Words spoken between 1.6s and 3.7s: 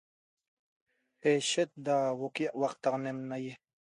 a da huoo ca iavactaxanem nahie